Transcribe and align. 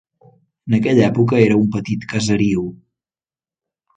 En 0.69 0.75
aquella 0.77 1.03
època, 1.09 1.37
era 1.49 1.59
un 1.59 1.67
petit 1.75 2.09
caseriu. 2.13 2.65